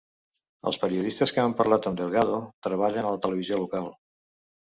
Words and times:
Els 0.69 0.77
periodistes 0.83 1.33
que 1.35 1.43
han 1.43 1.53
parlat 1.59 1.89
amb 1.91 1.99
Delgado 2.01 2.39
treballen 2.67 3.09
a 3.09 3.11
la 3.17 3.21
televisió 3.27 3.59
local. 3.65 3.89